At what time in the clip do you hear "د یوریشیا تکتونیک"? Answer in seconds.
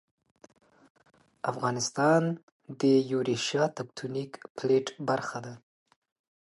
2.79-4.31